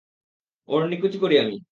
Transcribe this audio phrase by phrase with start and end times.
[0.69, 1.55] ওর নিকুচি করি আমি!